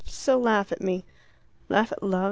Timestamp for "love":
2.01-2.19